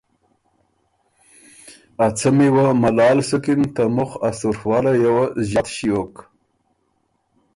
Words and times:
ا 2.05 2.07
څمی 2.17 2.49
وه 2.55 2.67
ملال 2.81 3.17
سُکِن، 3.29 3.61
ته 3.75 3.83
مُخ 3.95 4.11
ا 4.27 4.29
سُوڒوالئ 4.39 4.95
یه 5.03 5.11
وه 5.15 5.25
ݫات 5.49 5.67
ݭیوک 5.75 6.13